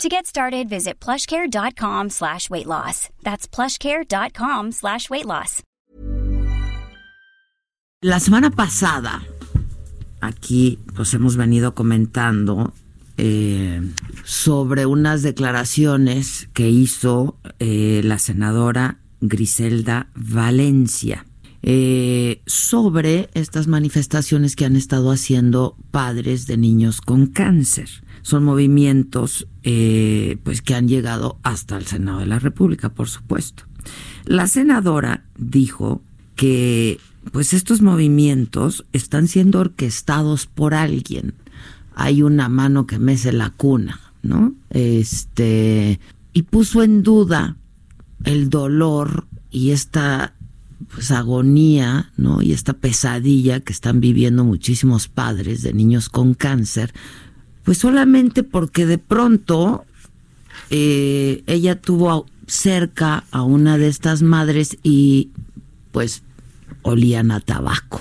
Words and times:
To 0.00 0.08
get 0.08 0.26
started, 0.26 0.68
visit 0.68 0.98
plushcare.com 1.00 2.10
slash 2.10 2.50
weight 2.50 2.66
loss. 2.66 3.08
That's 3.22 3.46
plushcare.com 3.46 4.72
slash 4.72 5.08
weight 5.10 5.26
loss. 5.26 5.62
La 8.04 8.18
semana 8.18 8.50
pasada, 8.50 9.22
aquí 10.20 10.80
pues 10.96 11.14
hemos 11.14 11.36
venido 11.36 11.74
comentando 11.74 12.72
eh, 13.16 13.80
sobre 14.24 14.86
unas 14.86 15.22
declaraciones 15.22 16.48
que 16.52 16.68
hizo 16.68 17.38
eh, 17.60 18.00
la 18.02 18.18
senadora 18.18 18.98
Griselda 19.20 20.08
Valencia. 20.16 21.24
Eh, 21.64 22.42
sobre 22.46 23.30
estas 23.34 23.68
manifestaciones 23.68 24.56
que 24.56 24.64
han 24.64 24.74
estado 24.74 25.12
haciendo 25.12 25.76
padres 25.92 26.46
de 26.48 26.56
niños 26.56 27.00
con 27.00 27.26
cáncer. 27.26 27.88
Son 28.22 28.42
movimientos 28.42 29.46
eh, 29.62 30.38
pues 30.42 30.60
que 30.60 30.74
han 30.74 30.88
llegado 30.88 31.38
hasta 31.44 31.76
el 31.76 31.86
Senado 31.86 32.18
de 32.18 32.26
la 32.26 32.40
República, 32.40 32.88
por 32.88 33.08
supuesto. 33.08 33.64
La 34.24 34.48
senadora 34.48 35.24
dijo 35.36 36.02
que 36.34 36.98
pues 37.30 37.52
estos 37.52 37.80
movimientos 37.80 38.84
están 38.92 39.28
siendo 39.28 39.60
orquestados 39.60 40.46
por 40.46 40.74
alguien. 40.74 41.34
Hay 41.94 42.22
una 42.22 42.48
mano 42.48 42.86
que 42.86 42.98
mece 42.98 43.32
la 43.32 43.50
cuna, 43.50 44.00
¿no? 44.22 44.54
Este 44.70 46.00
y 46.32 46.42
puso 46.42 46.82
en 46.82 47.02
duda 47.02 47.56
el 48.24 48.50
dolor 48.50 49.26
y 49.50 49.70
esta 49.70 50.34
pues 50.92 51.10
agonía, 51.10 52.12
¿no? 52.16 52.42
Y 52.42 52.52
esta 52.52 52.72
pesadilla 52.72 53.60
que 53.60 53.72
están 53.72 54.00
viviendo 54.00 54.44
muchísimos 54.44 55.08
padres 55.08 55.62
de 55.62 55.72
niños 55.72 56.08
con 56.08 56.34
cáncer, 56.34 56.92
pues 57.64 57.78
solamente 57.78 58.42
porque 58.42 58.86
de 58.86 58.98
pronto 58.98 59.84
eh, 60.70 61.42
ella 61.46 61.80
tuvo 61.80 62.26
cerca 62.46 63.24
a 63.30 63.42
una 63.42 63.78
de 63.78 63.88
estas 63.88 64.22
madres 64.22 64.78
y 64.82 65.30
pues 65.92 66.22
olían 66.82 67.30
a 67.30 67.40
tabaco, 67.40 68.00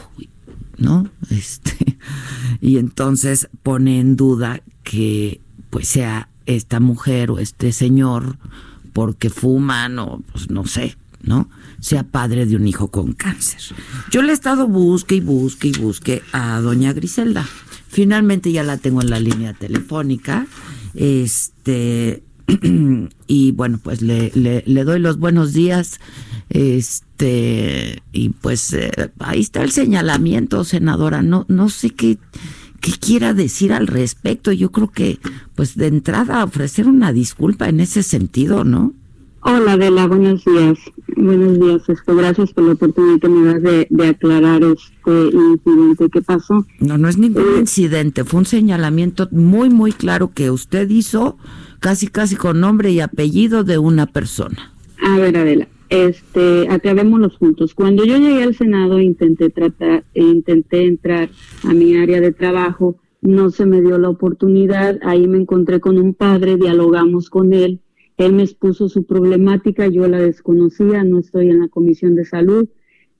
¿no? 0.77 1.09
Este, 1.29 1.97
y 2.61 2.77
entonces 2.77 3.49
pone 3.63 3.99
en 3.99 4.15
duda 4.15 4.61
que 4.83 5.41
pues 5.69 5.87
sea 5.87 6.29
esta 6.45 6.79
mujer 6.79 7.31
o 7.31 7.39
este 7.39 7.71
señor 7.71 8.37
porque 8.93 9.29
fuman 9.29 9.99
o 9.99 10.21
pues 10.31 10.49
no 10.49 10.65
sé, 10.65 10.97
¿no? 11.23 11.49
Sea 11.79 12.03
padre 12.03 12.45
de 12.45 12.55
un 12.55 12.67
hijo 12.67 12.89
con 12.89 13.13
cáncer. 13.13 13.61
Yo 14.11 14.21
le 14.21 14.31
he 14.31 14.33
estado 14.33 14.67
busque 14.67 15.15
y 15.15 15.21
busque 15.21 15.69
y 15.69 15.73
busque 15.73 16.21
a 16.31 16.59
doña 16.61 16.93
Griselda. 16.93 17.47
Finalmente 17.87 18.51
ya 18.51 18.63
la 18.63 18.77
tengo 18.77 19.01
en 19.01 19.09
la 19.09 19.19
línea 19.19 19.53
telefónica. 19.53 20.47
Este 20.93 22.23
y 23.27 23.51
bueno, 23.51 23.79
pues 23.81 24.01
le, 24.01 24.31
le, 24.33 24.83
doy 24.83 24.99
los 24.99 25.17
buenos 25.17 25.53
días. 25.53 25.99
Este, 26.49 28.01
y 28.11 28.29
pues 28.29 28.73
eh, 28.73 28.91
ahí 29.19 29.39
está 29.39 29.63
el 29.63 29.71
señalamiento, 29.71 30.63
senadora. 30.63 31.21
No, 31.21 31.45
no 31.47 31.69
sé 31.69 31.91
qué, 31.91 32.17
qué 32.79 32.91
quiera 32.93 33.33
decir 33.33 33.73
al 33.73 33.87
respecto. 33.87 34.51
Yo 34.51 34.71
creo 34.71 34.89
que, 34.89 35.19
pues 35.55 35.75
de 35.75 35.87
entrada, 35.87 36.43
ofrecer 36.43 36.87
una 36.87 37.13
disculpa 37.13 37.69
en 37.69 37.79
ese 37.79 38.03
sentido, 38.03 38.63
¿no? 38.63 38.93
Hola 39.43 39.73
Adela, 39.73 40.05
buenos 40.05 40.45
días. 40.45 40.77
Buenos 41.15 41.59
días, 41.59 41.89
este, 41.89 42.13
gracias 42.13 42.53
por 42.53 42.63
la 42.63 42.73
oportunidad 42.73 43.19
que 43.19 43.29
me 43.29 43.45
das 43.45 43.61
de, 43.61 44.07
aclarar 44.07 44.61
este 44.63 45.35
incidente 45.35 46.09
que 46.09 46.21
pasó. 46.21 46.65
No, 46.79 46.97
no 46.97 47.09
es 47.09 47.17
ningún 47.17 47.55
eh, 47.55 47.59
incidente, 47.59 48.23
fue 48.23 48.39
un 48.39 48.45
señalamiento 48.45 49.27
muy, 49.31 49.69
muy 49.69 49.93
claro 49.93 50.31
que 50.33 50.51
usted 50.51 50.89
hizo, 50.89 51.37
casi, 51.79 52.07
casi 52.07 52.35
con 52.35 52.59
nombre 52.59 52.91
y 52.91 52.99
apellido 52.99 53.63
de 53.63 53.79
una 53.79 54.05
persona. 54.05 54.73
A 55.03 55.17
ver, 55.17 55.35
Adela, 55.35 55.67
este, 55.89 56.67
acabémoslo 56.69 57.29
juntos. 57.31 57.73
Cuando 57.73 58.05
yo 58.05 58.17
llegué 58.17 58.43
al 58.43 58.55
Senado 58.55 58.99
intenté 58.99 59.49
tratar, 59.49 60.03
intenté 60.13 60.85
entrar 60.85 61.29
a 61.63 61.73
mi 61.73 61.97
área 61.97 62.21
de 62.21 62.31
trabajo, 62.31 62.95
no 63.21 63.49
se 63.49 63.65
me 63.65 63.81
dio 63.81 63.97
la 63.97 64.09
oportunidad, 64.09 64.99
ahí 65.03 65.27
me 65.27 65.39
encontré 65.39 65.79
con 65.79 65.97
un 65.97 66.13
padre, 66.13 66.57
dialogamos 66.57 67.29
con 67.29 67.53
él, 67.53 67.79
él 68.17 68.33
me 68.33 68.43
expuso 68.43 68.89
su 68.89 69.05
problemática, 69.05 69.87
yo 69.87 70.07
la 70.07 70.19
desconocía, 70.19 71.03
no 71.03 71.19
estoy 71.19 71.49
en 71.49 71.59
la 71.59 71.67
comisión 71.67 72.15
de 72.15 72.25
salud. 72.25 72.69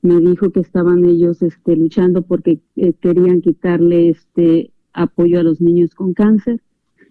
Me 0.01 0.19
dijo 0.19 0.51
que 0.51 0.59
estaban 0.59 1.05
ellos 1.05 1.41
este, 1.41 1.75
luchando 1.75 2.23
porque 2.23 2.59
eh, 2.75 2.93
querían 2.99 3.41
quitarle 3.41 4.09
este 4.09 4.71
apoyo 4.93 5.39
a 5.39 5.43
los 5.43 5.61
niños 5.61 5.95
con 5.95 6.13
cáncer. 6.13 6.61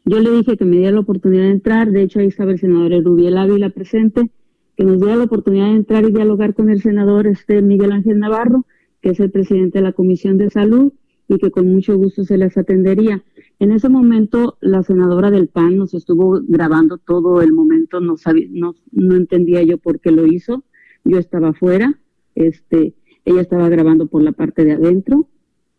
Yo 0.05 0.19
le 0.21 0.31
dije 0.31 0.57
que 0.57 0.65
me 0.65 0.77
diera 0.77 0.93
la 0.93 1.01
oportunidad 1.01 1.45
de 1.45 1.51
entrar, 1.51 1.91
de 1.91 2.03
hecho 2.03 2.21
ahí 2.21 2.27
estaba 2.27 2.53
el 2.53 2.59
senador 2.59 3.05
Rubiel 3.05 3.37
Ávila 3.37 3.71
presente, 3.71 4.31
que 4.77 4.85
nos 4.85 4.99
diera 4.99 5.17
la 5.17 5.25
oportunidad 5.25 5.67
de 5.67 5.77
entrar 5.77 6.05
y 6.05 6.13
dialogar 6.13 6.55
con 6.55 6.71
el 6.71 6.81
senador 6.81 7.27
este 7.27 7.61
Miguel 7.63 7.93
Ángel 7.93 8.19
Navarro, 8.19 8.67
que 9.03 9.11
es 9.11 9.21
el 9.21 9.31
presidente 9.31 9.79
de 9.79 9.85
la 9.85 9.93
Comisión 9.93 10.39
de 10.39 10.51
Salud, 10.51 10.93
y 11.29 11.39
que 11.39 11.51
con 11.51 11.69
mucho 11.73 11.97
gusto 11.97 12.25
se 12.25 12.39
les 12.39 12.57
atendería. 12.57 13.23
En 13.61 13.73
ese 13.73 13.91
momento, 13.91 14.57
la 14.63 14.83
senadora 14.83 15.31
del 15.31 15.49
PAN 15.49 15.77
nos 15.77 15.93
estuvo 15.93 16.41
grabando 16.49 16.97
todo 16.97 17.43
el 17.43 17.53
momento, 17.53 18.01
no, 18.01 18.17
sabía, 18.17 18.47
no, 18.51 18.75
no 18.91 19.17
entendía 19.17 19.63
yo 19.63 19.77
por 19.77 20.01
qué 20.01 20.11
lo 20.11 20.27
hizo. 20.27 20.65
Yo 21.05 21.19
estaba 21.19 21.51
afuera, 21.51 22.01
este, 22.35 22.95
ella 23.27 23.43
estaba 23.43 23.69
grabando 23.69 24.07
por 24.07 24.23
la 24.23 24.33
parte 24.33 24.65
de 24.65 24.73
adentro. 24.73 25.29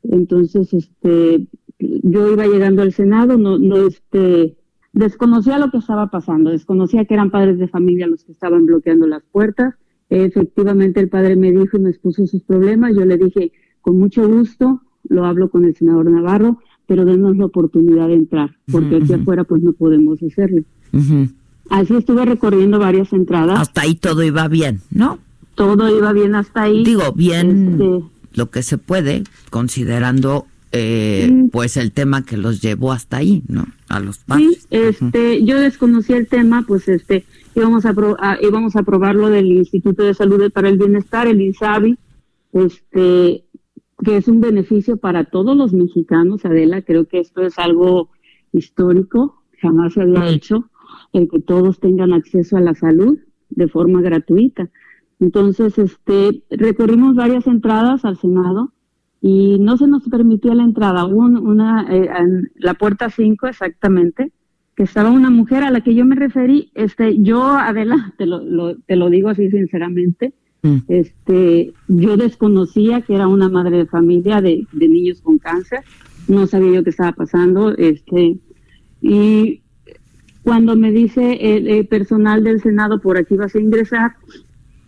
Entonces, 0.03 0.71
este, 0.75 1.47
yo 1.79 2.31
iba 2.31 2.45
llegando 2.45 2.83
al 2.83 2.93
Senado, 2.93 3.39
no, 3.39 3.57
no, 3.57 3.77
este, 3.77 4.57
desconocía 4.93 5.57
lo 5.57 5.71
que 5.71 5.77
estaba 5.77 6.11
pasando, 6.11 6.51
desconocía 6.51 7.05
que 7.05 7.15
eran 7.15 7.31
padres 7.31 7.57
de 7.57 7.67
familia 7.67 8.05
los 8.05 8.23
que 8.23 8.33
estaban 8.33 8.67
bloqueando 8.67 9.07
las 9.07 9.23
puertas. 9.23 9.73
Efectivamente, 10.09 10.99
el 10.99 11.09
padre 11.09 11.35
me 11.35 11.51
dijo 11.51 11.77
y 11.77 11.81
me 11.81 11.89
expuso 11.89 12.27
sus 12.27 12.43
problemas. 12.43 12.93
Yo 12.95 13.05
le 13.05 13.17
dije, 13.17 13.53
con 13.81 13.97
mucho 13.97 14.27
gusto, 14.29 14.83
lo 15.09 15.25
hablo 15.25 15.49
con 15.49 15.65
el 15.65 15.75
senador 15.75 16.11
Navarro 16.11 16.59
pero 16.91 17.05
denos 17.05 17.37
la 17.37 17.45
oportunidad 17.45 18.09
de 18.09 18.15
entrar, 18.15 18.53
porque 18.69 18.97
aquí 18.97 19.13
afuera 19.13 19.45
pues 19.45 19.63
no 19.63 19.71
podemos 19.71 20.19
hacerlo. 20.21 20.61
Así 21.69 21.95
estuve 21.95 22.25
recorriendo 22.25 22.79
varias 22.79 23.13
entradas. 23.13 23.61
Hasta 23.61 23.83
ahí 23.83 23.95
todo 23.95 24.23
iba 24.23 24.49
bien, 24.49 24.81
¿no? 24.91 25.17
Todo 25.55 25.97
iba 25.97 26.11
bien 26.11 26.35
hasta 26.35 26.63
ahí. 26.63 26.83
Digo, 26.83 27.13
bien 27.13 27.79
este, 27.79 28.03
lo 28.33 28.49
que 28.49 28.61
se 28.61 28.77
puede, 28.77 29.23
considerando 29.49 30.47
eh, 30.73 31.47
pues 31.53 31.77
el 31.77 31.93
tema 31.93 32.25
que 32.25 32.35
los 32.35 32.61
llevó 32.61 32.91
hasta 32.91 33.15
ahí, 33.15 33.41
¿no? 33.47 33.67
A 33.87 34.01
los 34.01 34.17
padres. 34.17 34.63
Sí, 34.63 34.67
este, 34.71 35.45
yo 35.45 35.61
desconocí 35.61 36.11
el 36.11 36.27
tema, 36.27 36.65
pues 36.67 36.89
este, 36.89 37.23
íbamos 37.55 37.85
a, 37.85 37.95
a, 38.19 38.37
íbamos 38.41 38.75
a 38.75 38.79
aprobar 38.79 39.15
lo 39.15 39.29
del 39.29 39.49
Instituto 39.49 40.03
de 40.03 40.13
Salud 40.13 40.51
para 40.51 40.67
el 40.67 40.77
Bienestar, 40.77 41.25
el 41.27 41.39
INSABI, 41.39 41.97
este, 42.51 43.45
que 44.03 44.17
es 44.17 44.27
un 44.27 44.41
beneficio 44.41 44.97
para 44.97 45.25
todos 45.25 45.55
los 45.55 45.73
mexicanos, 45.73 46.45
Adela, 46.45 46.81
creo 46.81 47.05
que 47.05 47.19
esto 47.19 47.41
es 47.41 47.59
algo 47.59 48.09
histórico, 48.51 49.43
jamás 49.59 49.93
se 49.93 50.01
había 50.01 50.27
hecho, 50.29 50.69
el 51.13 51.29
que 51.29 51.39
todos 51.39 51.79
tengan 51.79 52.13
acceso 52.13 52.57
a 52.57 52.61
la 52.61 52.73
salud 52.73 53.19
de 53.49 53.67
forma 53.67 54.01
gratuita. 54.01 54.69
Entonces, 55.19 55.77
este, 55.77 56.43
recorrimos 56.49 57.15
varias 57.15 57.45
entradas 57.47 58.05
al 58.05 58.17
Senado 58.17 58.73
y 59.21 59.59
no 59.59 59.77
se 59.77 59.87
nos 59.87 60.07
permitía 60.09 60.55
la 60.55 60.63
entrada. 60.63 61.05
Hubo 61.05 61.25
una, 61.25 61.85
eh, 61.93 62.09
en 62.17 62.51
la 62.55 62.73
puerta 62.73 63.09
5 63.09 63.47
exactamente, 63.47 64.31
que 64.75 64.83
estaba 64.83 65.11
una 65.11 65.29
mujer 65.29 65.63
a 65.63 65.69
la 65.69 65.81
que 65.81 65.93
yo 65.93 66.05
me 66.05 66.15
referí, 66.15 66.71
este, 66.73 67.21
yo, 67.21 67.43
Adela, 67.43 68.15
te 68.17 68.25
lo, 68.25 68.75
te 68.77 68.95
lo 68.95 69.09
digo 69.09 69.29
así 69.29 69.49
sinceramente, 69.51 70.33
Mm. 70.63 70.77
Este, 70.87 71.73
yo 71.87 72.17
desconocía 72.17 73.01
que 73.01 73.15
era 73.15 73.27
una 73.27 73.49
madre 73.49 73.77
de 73.77 73.85
familia 73.87 74.41
de, 74.41 74.67
niños 74.73 75.21
con 75.21 75.39
cáncer, 75.39 75.79
no 76.27 76.45
sabía 76.45 76.75
yo 76.75 76.83
qué 76.83 76.91
estaba 76.91 77.13
pasando, 77.13 77.75
este, 77.77 78.37
y 79.01 79.61
cuando 80.43 80.75
me 80.75 80.91
dice 80.91 81.57
el, 81.57 81.87
personal 81.87 82.43
del 82.43 82.61
Senado 82.61 82.99
por 83.01 83.17
aquí 83.17 83.35
vas 83.35 83.55
a 83.55 83.59
ingresar, 83.59 84.15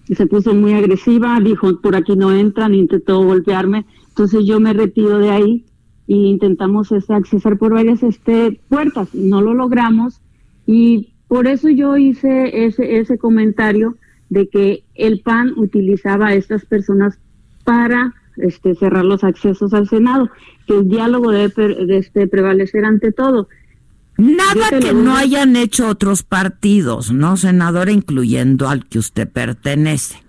se 0.05 0.27
puso 0.27 0.53
muy 0.53 0.73
agresiva, 0.73 1.39
dijo 1.39 1.79
por 1.81 1.95
aquí 1.95 2.15
no 2.15 2.31
entran, 2.31 2.75
intentó 2.75 3.23
golpearme, 3.23 3.85
entonces 4.09 4.45
yo 4.45 4.59
me 4.59 4.73
retiro 4.73 5.17
de 5.17 5.31
ahí 5.31 5.65
e 6.07 6.15
intentamos 6.15 6.91
este, 6.91 7.13
accesar 7.13 7.57
por 7.57 7.73
varias 7.73 8.03
este, 8.03 8.59
puertas, 8.69 9.13
no 9.15 9.41
lo 9.41 9.53
logramos 9.53 10.21
y 10.67 11.13
por 11.27 11.47
eso 11.47 11.69
yo 11.69 11.97
hice 11.97 12.65
ese, 12.65 12.99
ese 12.99 13.17
comentario 13.17 13.95
de 14.29 14.47
que 14.49 14.82
el 14.95 15.21
PAN 15.21 15.53
utilizaba 15.57 16.27
a 16.27 16.33
estas 16.33 16.65
personas 16.65 17.17
para 17.63 18.13
este, 18.37 18.75
cerrar 18.75 19.05
los 19.05 19.23
accesos 19.23 19.73
al 19.73 19.87
Senado, 19.87 20.29
que 20.67 20.77
el 20.77 20.89
diálogo 20.89 21.31
debe 21.31 21.85
de 21.85 21.97
este, 21.97 22.27
prevalecer 22.27 22.85
ante 22.85 23.11
todo. 23.11 23.47
Nada 24.17 24.79
que 24.79 24.93
no 24.93 25.15
hayan 25.15 25.55
hecho 25.55 25.87
otros 25.87 26.23
partidos, 26.23 27.11
¿no, 27.11 27.35
senadora, 27.35 27.91
incluyendo 27.91 28.69
al 28.69 28.85
que 28.85 28.99
usted 28.99 29.27
pertenece? 29.27 30.23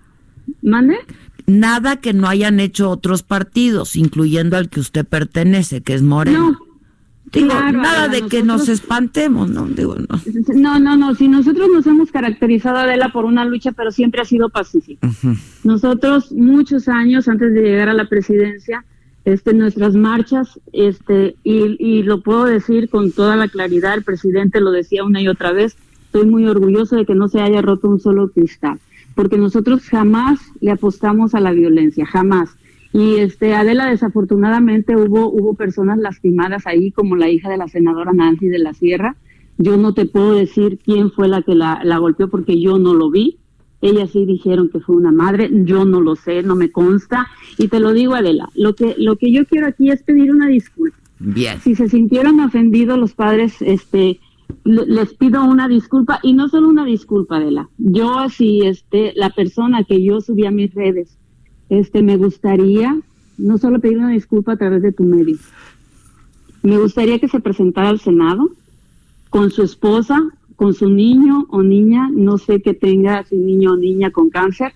¿Mande? 0.62 0.96
Nada 1.46 1.96
que 1.96 2.14
no 2.14 2.28
hayan 2.28 2.60
hecho 2.60 2.88
otros 2.88 3.22
partidos, 3.22 3.96
incluyendo 3.96 4.56
al 4.56 4.70
que 4.70 4.80
usted 4.80 5.04
pertenece, 5.06 5.82
que 5.82 5.92
es 5.92 6.02
Moreno. 6.02 6.52
No, 6.52 6.58
Digo, 7.34 7.48
nada 7.48 8.08
de 8.08 8.22
que 8.22 8.42
nos 8.42 8.68
espantemos, 8.68 9.50
¿no? 9.50 9.66
Digo, 9.66 9.96
no. 9.96 10.20
No, 10.54 10.78
no, 10.78 10.96
no. 10.96 11.14
Si 11.14 11.28
nosotros 11.28 11.68
nos 11.72 11.86
hemos 11.86 12.10
caracterizado, 12.10 12.78
Adela, 12.78 13.10
por 13.10 13.24
una 13.24 13.44
lucha, 13.44 13.72
pero 13.72 13.90
siempre 13.90 14.22
ha 14.22 14.24
sido 14.24 14.48
pacífica. 14.48 15.08
Nosotros, 15.64 16.32
muchos 16.32 16.88
años 16.88 17.28
antes 17.28 17.52
de 17.52 17.62
llegar 17.62 17.88
a 17.88 17.94
la 17.94 18.08
presidencia, 18.08 18.84
este, 19.24 19.54
nuestras 19.54 19.94
marchas, 19.94 20.60
este, 20.72 21.36
y, 21.42 21.76
y 21.78 22.02
lo 22.02 22.20
puedo 22.20 22.44
decir 22.44 22.88
con 22.88 23.10
toda 23.10 23.36
la 23.36 23.48
claridad, 23.48 23.94
el 23.94 24.02
presidente 24.02 24.60
lo 24.60 24.70
decía 24.70 25.04
una 25.04 25.20
y 25.20 25.28
otra 25.28 25.52
vez, 25.52 25.76
estoy 26.06 26.26
muy 26.26 26.46
orgulloso 26.46 26.96
de 26.96 27.06
que 27.06 27.14
no 27.14 27.28
se 27.28 27.40
haya 27.40 27.62
roto 27.62 27.88
un 27.88 28.00
solo 28.00 28.28
cristal, 28.28 28.78
porque 29.14 29.38
nosotros 29.38 29.82
jamás 29.88 30.40
le 30.60 30.70
apostamos 30.70 31.34
a 31.34 31.40
la 31.40 31.52
violencia, 31.52 32.06
jamás. 32.06 32.50
Y 32.94 33.16
este 33.16 33.54
Adela 33.54 33.86
desafortunadamente 33.86 34.96
hubo 34.96 35.28
hubo 35.28 35.54
personas 35.54 35.98
lastimadas 35.98 36.64
ahí 36.68 36.92
como 36.92 37.16
la 37.16 37.28
hija 37.28 37.50
de 37.50 37.56
la 37.56 37.66
senadora 37.66 38.12
Nancy 38.12 38.46
de 38.46 38.60
la 38.60 38.72
Sierra. 38.72 39.16
Yo 39.58 39.76
no 39.76 39.94
te 39.94 40.06
puedo 40.06 40.36
decir 40.36 40.78
quién 40.78 41.10
fue 41.10 41.26
la 41.26 41.42
que 41.42 41.56
la, 41.56 41.80
la 41.82 41.98
golpeó 41.98 42.28
porque 42.28 42.60
yo 42.60 42.78
no 42.78 42.94
lo 42.94 43.10
vi. 43.10 43.38
Ellas 43.82 44.10
sí 44.12 44.24
dijeron 44.24 44.68
que 44.68 44.78
fue 44.78 44.94
una 44.94 45.10
madre, 45.10 45.50
yo 45.64 45.84
no 45.84 46.00
lo 46.00 46.14
sé, 46.14 46.44
no 46.44 46.54
me 46.54 46.70
consta 46.70 47.26
y 47.58 47.66
te 47.66 47.80
lo 47.80 47.92
digo 47.92 48.14
Adela, 48.14 48.48
lo 48.54 48.76
que 48.76 48.94
lo 48.96 49.16
que 49.16 49.32
yo 49.32 49.44
quiero 49.44 49.66
aquí 49.66 49.90
es 49.90 50.04
pedir 50.04 50.30
una 50.30 50.46
disculpa. 50.46 50.96
Bien. 51.18 51.58
Si 51.62 51.74
se 51.74 51.88
sintieron 51.88 52.38
ofendidos 52.38 52.96
los 52.96 53.12
padres, 53.14 53.60
este 53.60 54.20
les 54.62 55.14
pido 55.14 55.42
una 55.42 55.66
disculpa 55.66 56.20
y 56.22 56.32
no 56.32 56.48
solo 56.48 56.68
una 56.68 56.84
disculpa 56.84 57.38
Adela. 57.38 57.68
Yo 57.76 58.28
si 58.28 58.60
este 58.60 59.12
la 59.16 59.30
persona 59.30 59.82
que 59.82 60.00
yo 60.00 60.20
subí 60.20 60.46
a 60.46 60.52
mis 60.52 60.72
redes 60.72 61.18
este, 61.68 62.02
me 62.02 62.16
gustaría 62.16 62.98
no 63.38 63.58
solo 63.58 63.80
pedir 63.80 63.98
una 63.98 64.10
disculpa 64.10 64.52
a 64.52 64.56
través 64.56 64.82
de 64.82 64.92
tu 64.92 65.04
medio, 65.04 65.36
me 66.62 66.78
gustaría 66.78 67.18
que 67.18 67.28
se 67.28 67.40
presentara 67.40 67.90
al 67.90 68.00
Senado 68.00 68.50
con 69.28 69.50
su 69.50 69.62
esposa, 69.62 70.18
con 70.56 70.72
su 70.72 70.88
niño 70.88 71.46
o 71.50 71.62
niña, 71.62 72.08
no 72.12 72.38
sé 72.38 72.62
que 72.62 72.74
tenga 72.74 73.24
si 73.24 73.36
niño 73.36 73.72
o 73.72 73.76
niña 73.76 74.10
con 74.10 74.30
cáncer, 74.30 74.72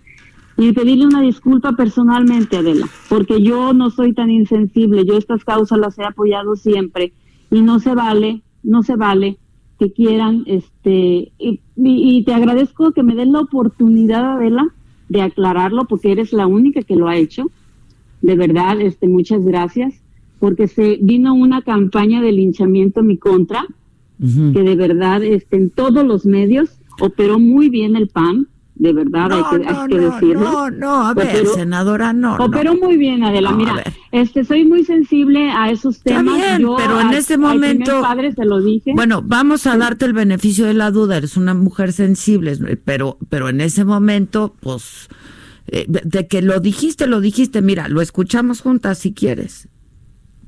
y 0.56 0.72
pedirle 0.72 1.06
una 1.06 1.22
disculpa 1.22 1.72
personalmente, 1.72 2.56
Adela, 2.56 2.88
porque 3.08 3.40
yo 3.40 3.72
no 3.72 3.90
soy 3.90 4.12
tan 4.12 4.30
insensible, 4.30 5.04
yo 5.04 5.16
estas 5.16 5.44
causas 5.44 5.78
las 5.78 5.98
he 5.98 6.04
apoyado 6.04 6.56
siempre 6.56 7.12
y 7.50 7.62
no 7.62 7.78
se 7.78 7.94
vale, 7.94 8.42
no 8.64 8.82
se 8.82 8.96
vale 8.96 9.38
que 9.78 9.92
quieran, 9.92 10.42
este, 10.46 11.30
y, 11.38 11.60
y 11.76 12.24
te 12.24 12.34
agradezco 12.34 12.90
que 12.92 13.04
me 13.04 13.14
den 13.14 13.32
la 13.32 13.40
oportunidad, 13.40 14.32
Adela, 14.32 14.74
de 15.08 15.22
aclararlo 15.22 15.86
porque 15.86 16.12
eres 16.12 16.32
la 16.32 16.46
única 16.46 16.82
que 16.82 16.96
lo 16.96 17.08
ha 17.08 17.16
hecho. 17.16 17.50
De 18.22 18.36
verdad, 18.36 18.80
este, 18.80 19.08
muchas 19.08 19.44
gracias, 19.44 20.02
porque 20.38 20.68
se 20.68 20.98
vino 21.00 21.34
una 21.34 21.62
campaña 21.62 22.20
de 22.20 22.32
linchamiento 22.32 23.00
en 23.00 23.06
mi 23.06 23.16
contra, 23.16 23.66
que 24.20 24.62
de 24.62 24.74
verdad, 24.74 25.22
este, 25.22 25.56
en 25.56 25.70
todos 25.70 26.04
los 26.04 26.26
medios 26.26 26.80
operó 27.00 27.38
muy 27.38 27.68
bien 27.68 27.94
el 27.94 28.08
PAN, 28.08 28.48
de 28.78 28.92
verdad, 28.92 29.32
hay, 29.32 29.88
que, 29.88 29.98
decirlo. 29.98 30.40
No, 30.40 30.70
no, 30.70 31.06
a 31.06 31.14
ver, 31.14 31.46
senadora, 31.46 32.12
no. 32.12 32.36
Operó 32.36 32.76
muy 32.76 32.96
bien, 32.96 33.24
Adela. 33.24 33.52
Mira, 33.52 33.82
este, 34.12 34.44
soy 34.44 34.64
muy 34.64 34.84
sensible 34.84 35.50
a 35.50 35.70
esos 35.70 36.00
temas. 36.00 36.40
pero 36.76 37.00
en 37.00 37.12
ese 37.12 37.36
momento. 37.38 38.00
padre 38.00 38.32
se 38.32 38.44
lo 38.44 38.60
dije. 38.60 38.92
Bueno, 38.94 39.20
vamos 39.22 39.66
a 39.66 39.76
darte 39.76 40.04
el 40.04 40.12
beneficio 40.12 40.64
de 40.66 40.74
la 40.74 40.90
duda. 40.90 41.16
Eres 41.16 41.36
una 41.36 41.54
mujer 41.54 41.92
sensible, 41.92 42.56
pero, 42.84 43.18
pero 43.28 43.48
en 43.48 43.60
ese 43.60 43.84
momento, 43.84 44.54
pues, 44.60 45.08
eh, 45.66 45.86
de 45.88 46.28
que 46.28 46.40
lo 46.40 46.60
dijiste, 46.60 47.08
lo 47.08 47.20
dijiste. 47.20 47.62
Mira, 47.62 47.88
lo 47.88 48.00
escuchamos 48.00 48.60
juntas 48.60 48.98
si 48.98 49.12
quieres. 49.12 49.68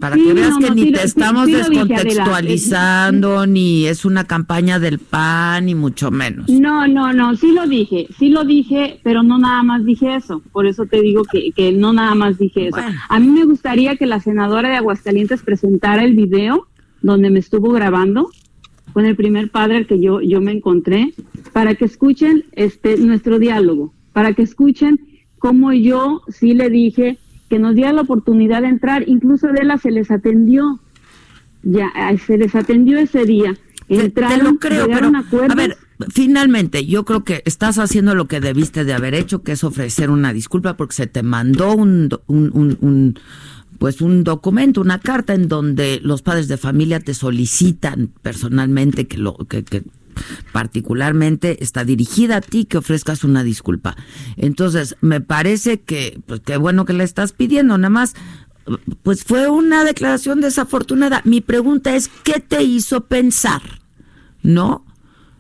Para 0.01 0.17
que 0.17 0.33
veas 0.33 0.57
que 0.57 0.71
ni 0.71 0.93
te 0.93 1.05
estamos 1.05 1.47
descontextualizando, 1.47 3.47
ni 3.47 3.87
es 3.87 4.07
una 4.07 4.25
campaña 4.25 4.79
del 4.79 4.99
PAN, 4.99 5.67
ni 5.67 5.75
mucho 5.75 6.11
menos. 6.11 6.49
No, 6.49 6.89
no, 6.89 7.13
no, 7.13 7.37
sí 7.37 7.53
lo 7.53 7.67
dije, 7.67 8.07
sí 8.19 8.31
lo 8.31 8.45
dije, 8.45 8.99
pero 9.03 9.23
no 9.23 9.39
nada 9.39 9.63
más 9.63 9.85
dije 9.85 10.17
eso. 10.17 10.43
Por 10.53 10.67
eso 10.67 10.87
te 10.87 11.03
digo 11.03 11.25
que, 11.25 11.53
que 11.53 11.73
no 11.73 11.93
nada 11.93 12.15
más 12.15 12.39
dije 12.39 12.69
eso. 12.69 12.79
A 13.09 13.21
mí 13.21 13.29
me 13.29 13.45
gustaría 13.45 13.97
que 13.97 14.07
la 14.07 14.21
senadora 14.21 14.71
de 14.71 14.77
Aguascalientes 14.77 15.43
presentara 15.43 16.03
el 16.03 16.17
video 16.17 16.67
donde 17.03 17.29
me 17.29 17.39
estuvo 17.39 17.71
grabando 17.71 18.31
con 18.95 19.05
el 19.05 19.17
primer 19.17 19.51
padre 19.51 19.77
al 19.77 19.87
que 19.87 20.01
yo, 20.01 20.21
yo 20.21 20.41
me 20.41 20.53
encontré, 20.53 21.13
para 21.53 21.75
que 21.75 21.85
escuchen 21.85 22.45
este 22.53 22.97
nuestro 22.97 23.39
diálogo, 23.39 23.93
para 24.13 24.33
que 24.33 24.43
escuchen 24.43 24.99
cómo 25.39 25.73
yo 25.73 26.23
sí 26.29 26.55
le 26.55 26.71
dije 26.71 27.19
que 27.51 27.59
nos 27.59 27.75
diera 27.75 27.93
la 27.93 28.03
oportunidad 28.03 28.63
de 28.63 28.69
entrar, 28.69 29.07
incluso 29.09 29.49
Adela 29.49 29.77
se 29.77 29.91
les 29.91 30.11
atendió, 30.11 30.79
ya 31.65 31.91
se 32.25 32.39
les 32.39 32.55
atendió 32.55 32.99
ese 32.99 33.27
día. 33.27 33.57
Entraron, 33.89 34.59
te, 34.59 34.69
creo, 34.69 34.87
pero 34.87 35.11
a 35.51 35.55
ver, 35.57 35.77
finalmente 36.13 36.87
yo 36.87 37.05
creo 37.05 37.25
que 37.25 37.43
estás 37.45 37.79
haciendo 37.79 38.15
lo 38.15 38.29
que 38.29 38.41
debiste 38.41 38.85
de 38.85 38.95
haber 38.95 39.15
hecho, 39.15 39.43
que 39.43 39.53
es 39.53 39.65
ofrecer 39.65 40.11
una 40.11 40.33
disculpa 40.33 40.77
porque 40.77 40.95
se 40.95 41.09
te 41.09 41.25
mandó 41.25 41.75
un, 41.75 42.09
un, 42.29 42.79
un 42.81 43.19
pues 43.81 44.01
un 44.01 44.23
documento, 44.23 44.81
una 44.81 45.01
carta 45.01 45.35
en 45.35 45.49
donde 45.49 46.01
los 46.05 46.23
padres 46.23 46.47
de 46.47 46.57
familia 46.57 47.01
te 47.01 47.15
solicitan 47.15 48.13
personalmente 48.23 49.09
que 49.09 49.19
lo 49.19 49.35
que, 49.49 49.65
que 49.65 49.83
particularmente 50.53 51.63
está 51.63 51.85
dirigida 51.85 52.37
a 52.37 52.41
ti 52.41 52.65
que 52.65 52.79
ofrezcas 52.79 53.25
una 53.25 53.43
disculpa. 53.43 53.97
Entonces, 54.37 54.97
me 55.01 55.21
parece 55.21 55.81
que, 55.81 56.21
pues 56.27 56.41
qué 56.41 56.57
bueno 56.57 56.85
que 56.85 56.93
le 56.93 57.05
estás 57.05 57.33
pidiendo, 57.33 57.79
nada 57.79 57.91
más, 57.91 58.15
pues 59.03 59.25
fue 59.25 59.49
una 59.49 59.85
declaración 59.85 60.41
desafortunada. 60.41 61.23
Mi 61.25 61.41
pregunta 61.41 61.95
es, 61.95 62.09
¿qué 62.25 62.41
te 62.41 62.63
hizo 62.63 63.07
pensar? 63.07 63.63
¿No? 64.43 64.87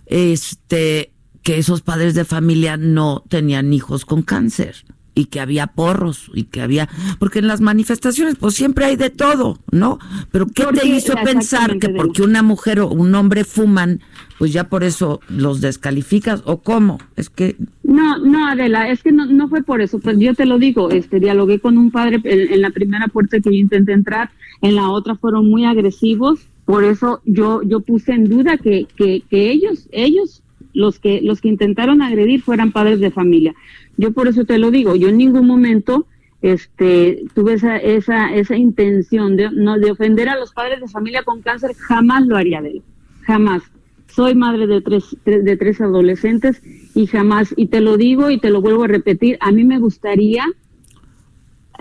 Este, 0.06 1.12
que 1.42 1.58
esos 1.58 1.82
padres 1.82 2.14
de 2.14 2.24
familia 2.24 2.76
no 2.76 3.24
tenían 3.28 3.72
hijos 3.72 4.04
con 4.04 4.22
cáncer 4.22 4.84
y 5.14 5.26
que 5.26 5.40
había 5.40 5.68
porros 5.68 6.30
y 6.34 6.44
que 6.44 6.60
había 6.60 6.88
porque 7.18 7.40
en 7.40 7.46
las 7.46 7.60
manifestaciones 7.60 8.36
pues 8.36 8.54
siempre 8.54 8.84
hay 8.84 8.96
de 8.96 9.10
todo, 9.10 9.58
¿no? 9.70 9.98
Pero 10.30 10.46
¿qué 10.46 10.64
te 10.66 10.86
hizo 10.86 11.14
pensar 11.24 11.78
que 11.78 11.88
porque 11.88 12.22
una 12.22 12.42
mujer 12.42 12.80
o 12.80 12.88
un 12.88 13.14
hombre 13.14 13.44
fuman, 13.44 14.00
pues 14.38 14.52
ya 14.52 14.68
por 14.68 14.84
eso 14.84 15.20
los 15.28 15.60
descalificas 15.60 16.42
o 16.44 16.62
cómo? 16.62 16.98
Es 17.16 17.28
que 17.30 17.56
No, 17.82 18.18
no 18.18 18.46
Adela, 18.46 18.90
es 18.90 19.02
que 19.02 19.12
no, 19.12 19.26
no 19.26 19.48
fue 19.48 19.62
por 19.62 19.80
eso, 19.80 19.98
pues 19.98 20.18
yo 20.18 20.34
te 20.34 20.46
lo 20.46 20.58
digo, 20.58 20.90
este 20.90 21.20
dialogué 21.20 21.58
con 21.60 21.76
un 21.78 21.90
padre 21.90 22.20
en, 22.24 22.60
la 22.60 22.70
primera 22.70 23.08
puerta 23.08 23.40
que 23.40 23.50
yo 23.50 23.56
intenté 23.56 23.92
entrar, 23.92 24.30
en 24.62 24.76
la 24.76 24.90
otra 24.90 25.16
fueron 25.16 25.50
muy 25.50 25.64
agresivos, 25.64 26.40
por 26.64 26.84
eso 26.84 27.20
yo 27.24 27.62
yo 27.62 27.80
puse 27.80 28.12
en 28.12 28.28
duda 28.28 28.56
que 28.56 28.86
que, 28.96 29.22
que 29.28 29.50
ellos 29.50 29.88
ellos 29.90 30.42
los 30.72 30.98
que 30.98 31.20
los 31.22 31.40
que 31.40 31.48
intentaron 31.48 32.02
agredir 32.02 32.42
fueran 32.42 32.72
padres 32.72 33.00
de 33.00 33.10
familia. 33.10 33.54
Yo 33.96 34.12
por 34.12 34.28
eso 34.28 34.44
te 34.44 34.58
lo 34.58 34.70
digo, 34.70 34.96
yo 34.96 35.08
en 35.08 35.18
ningún 35.18 35.46
momento 35.46 36.06
este 36.42 37.24
tuve 37.34 37.54
esa 37.54 37.76
esa 37.76 38.34
esa 38.34 38.56
intención 38.56 39.36
de 39.36 39.50
no 39.50 39.78
de 39.78 39.90
ofender 39.90 40.28
a 40.30 40.38
los 40.38 40.52
padres 40.52 40.80
de 40.80 40.88
familia 40.88 41.22
con 41.22 41.42
cáncer, 41.42 41.74
jamás 41.74 42.26
lo 42.26 42.36
haría 42.36 42.62
de 42.62 42.70
él. 42.70 42.82
Jamás. 43.22 43.62
Soy 44.08 44.34
madre 44.34 44.66
de 44.66 44.80
tres, 44.80 45.16
de 45.24 45.56
tres 45.56 45.80
adolescentes 45.80 46.60
y 46.96 47.06
jamás 47.06 47.54
y 47.56 47.66
te 47.66 47.80
lo 47.80 47.96
digo 47.96 48.30
y 48.30 48.40
te 48.40 48.50
lo 48.50 48.60
vuelvo 48.60 48.84
a 48.84 48.88
repetir, 48.88 49.38
a 49.40 49.52
mí 49.52 49.64
me 49.64 49.78
gustaría 49.78 50.44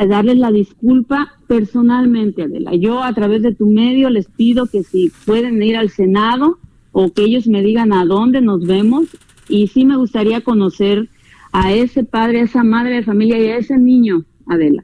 darles 0.08 0.38
la 0.38 0.52
disculpa 0.52 1.34
personalmente, 1.48 2.44
Adela. 2.44 2.76
Yo 2.76 3.04
a 3.04 3.14
través 3.14 3.42
de 3.42 3.54
tu 3.54 3.68
medio 3.68 4.10
les 4.10 4.28
pido 4.28 4.68
que 4.68 4.84
si 4.84 5.12
pueden 5.26 5.62
ir 5.62 5.76
al 5.76 5.90
Senado 5.90 6.60
o 6.92 7.12
que 7.12 7.24
ellos 7.24 7.48
me 7.48 7.64
digan 7.64 7.92
a 7.94 8.06
dónde 8.06 8.42
nos 8.42 8.66
vemos 8.66 9.08
y 9.48 9.68
sí 9.68 9.86
me 9.86 9.98
gustaría 9.98 10.42
conocer 10.42 11.10
a 11.52 11.74
ese 11.74 12.04
padre, 12.04 12.42
a 12.42 12.44
esa 12.44 12.64
madre 12.64 12.96
de 12.96 13.04
familia 13.04 13.40
y 13.40 13.48
a 13.48 13.58
ese 13.58 13.78
niño, 13.78 14.26
Adela. 14.48 14.84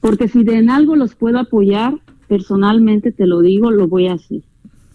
Porque 0.00 0.28
si 0.28 0.44
de 0.44 0.58
en 0.58 0.70
algo 0.70 0.96
los 0.96 1.14
puedo 1.14 1.38
apoyar, 1.38 1.94
personalmente 2.28 3.12
te 3.12 3.26
lo 3.26 3.40
digo, 3.40 3.70
lo 3.70 3.88
voy 3.88 4.08
a 4.08 4.14
hacer. 4.14 4.42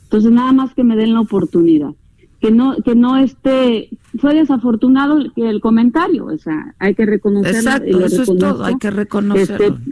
Entonces 0.04 0.32
nada 0.32 0.52
más 0.52 0.74
que 0.74 0.84
me 0.84 0.96
den 0.96 1.14
la 1.14 1.22
oportunidad. 1.22 1.92
Que 2.40 2.52
no, 2.52 2.78
que 2.78 2.96
no 2.96 3.18
esté, 3.18 3.90
fue 4.18 4.34
desafortunado 4.34 5.18
el, 5.18 5.34
el 5.36 5.60
comentario, 5.60 6.26
o 6.26 6.38
sea, 6.38 6.74
hay 6.80 6.96
que 6.96 7.06
reconocerlo. 7.06 7.60
Exacto, 7.60 8.00
eso 8.06 8.22
es 8.22 8.40
todo, 8.40 8.64
hay 8.64 8.78
que 8.78 8.92
reconocerlo. 8.92 9.66
Este, 9.66 9.92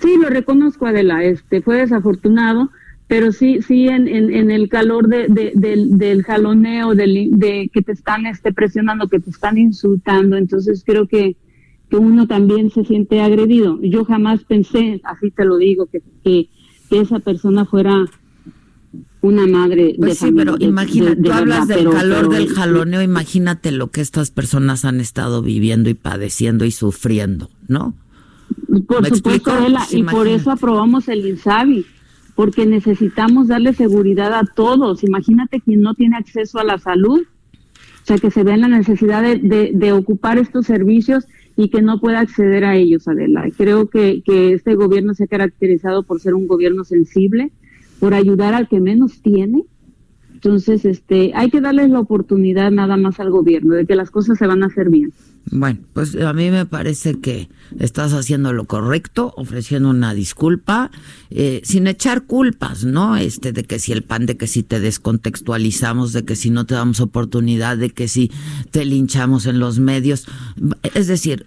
sí, 0.00 0.16
lo 0.16 0.30
reconozco, 0.30 0.86
Adela, 0.86 1.22
este, 1.24 1.60
fue 1.60 1.76
desafortunado, 1.76 2.70
pero 3.08 3.32
sí, 3.32 3.60
sí, 3.62 3.88
en, 3.88 4.06
en, 4.06 4.50
el 4.50 4.68
calor 4.68 5.08
de, 5.08 5.28
del, 5.28 5.96
del, 5.96 6.22
jaloneo, 6.22 6.94
del, 6.94 7.30
de 7.32 7.70
que 7.72 7.80
te 7.80 7.92
están 7.92 8.26
este, 8.26 8.52
presionando, 8.52 9.08
que 9.08 9.18
te 9.18 9.30
están 9.30 9.56
insultando, 9.56 10.36
entonces 10.36 10.82
creo 10.84 11.08
que, 11.08 11.34
que 11.88 11.96
uno 11.96 12.26
también 12.26 12.70
se 12.70 12.84
siente 12.84 13.22
agredido. 13.22 13.80
Yo 13.80 14.04
jamás 14.04 14.44
pensé, 14.44 15.00
así 15.04 15.30
te 15.30 15.46
lo 15.46 15.56
digo, 15.56 15.86
que, 15.86 16.02
que, 16.22 16.50
esa 16.90 17.18
persona 17.18 17.64
fuera 17.64 18.06
una 19.20 19.46
madre 19.46 19.94
pues 19.98 20.18
sí, 20.18 20.32
pero 20.34 20.56
imagínate, 20.58 21.20
tú 21.20 21.32
hablas 21.32 21.68
del 21.68 21.90
calor 21.90 22.30
del 22.30 22.48
jaloneo, 22.48 23.02
imagínate 23.02 23.72
lo 23.72 23.90
que 23.90 24.00
estas 24.00 24.30
personas 24.30 24.86
han 24.86 25.00
estado 25.00 25.42
viviendo 25.42 25.90
y 25.90 25.94
padeciendo 25.94 26.64
y 26.64 26.70
sufriendo, 26.70 27.50
¿no? 27.68 27.94
Por 28.86 29.06
supuesto, 29.06 29.52
y 29.92 30.02
por 30.04 30.28
eso 30.28 30.50
aprobamos 30.50 31.08
el 31.08 31.26
INSABI 31.26 31.84
porque 32.38 32.66
necesitamos 32.66 33.48
darle 33.48 33.72
seguridad 33.72 34.32
a 34.32 34.44
todos. 34.44 35.02
Imagínate 35.02 35.60
quien 35.60 35.80
no 35.80 35.94
tiene 35.94 36.16
acceso 36.18 36.60
a 36.60 36.64
la 36.64 36.78
salud, 36.78 37.22
o 37.22 38.06
sea, 38.06 38.16
que 38.18 38.30
se 38.30 38.44
ve 38.44 38.52
en 38.52 38.60
la 38.60 38.68
necesidad 38.68 39.24
de, 39.24 39.72
de, 39.74 39.92
ocupar 39.92 40.38
estos 40.38 40.64
servicios 40.64 41.26
y 41.56 41.68
que 41.68 41.82
no 41.82 41.98
pueda 41.98 42.20
acceder 42.20 42.64
a 42.64 42.76
ellos, 42.76 43.08
Adela. 43.08 43.48
Creo 43.56 43.88
que, 43.88 44.22
que 44.24 44.52
este 44.52 44.76
gobierno 44.76 45.14
se 45.14 45.24
ha 45.24 45.26
caracterizado 45.26 46.04
por 46.04 46.20
ser 46.20 46.34
un 46.34 46.46
gobierno 46.46 46.84
sensible, 46.84 47.50
por 47.98 48.14
ayudar 48.14 48.54
al 48.54 48.68
que 48.68 48.78
menos 48.78 49.20
tiene. 49.20 49.64
Entonces, 50.38 50.84
este, 50.84 51.32
hay 51.34 51.50
que 51.50 51.60
darles 51.60 51.90
la 51.90 51.98
oportunidad 51.98 52.70
nada 52.70 52.96
más 52.96 53.18
al 53.18 53.28
gobierno 53.28 53.74
de 53.74 53.86
que 53.86 53.96
las 53.96 54.12
cosas 54.12 54.38
se 54.38 54.46
van 54.46 54.62
a 54.62 54.66
hacer 54.66 54.88
bien. 54.88 55.12
Bueno, 55.50 55.80
pues 55.94 56.14
a 56.14 56.32
mí 56.32 56.48
me 56.52 56.64
parece 56.64 57.18
que 57.18 57.48
estás 57.80 58.12
haciendo 58.12 58.52
lo 58.52 58.66
correcto, 58.66 59.34
ofreciendo 59.36 59.90
una 59.90 60.14
disculpa, 60.14 60.92
eh, 61.30 61.60
sin 61.64 61.88
echar 61.88 62.22
culpas, 62.22 62.84
¿no? 62.84 63.16
Este, 63.16 63.52
de 63.52 63.64
que 63.64 63.80
si 63.80 63.90
el 63.90 64.04
pan, 64.04 64.26
de 64.26 64.36
que 64.36 64.46
si 64.46 64.62
te 64.62 64.78
descontextualizamos, 64.78 66.12
de 66.12 66.24
que 66.24 66.36
si 66.36 66.50
no 66.50 66.66
te 66.66 66.74
damos 66.74 67.00
oportunidad, 67.00 67.76
de 67.76 67.90
que 67.90 68.06
si 68.06 68.30
te 68.70 68.84
linchamos 68.84 69.46
en 69.46 69.58
los 69.58 69.80
medios. 69.80 70.28
Es 70.94 71.08
decir, 71.08 71.46